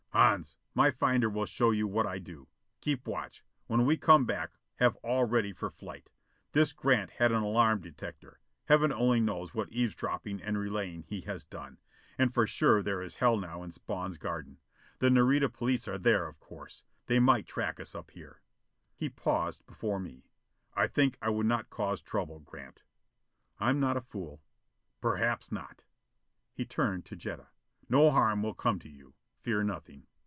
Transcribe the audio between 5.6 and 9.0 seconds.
flight. This Grant had an alarm detector. Heaven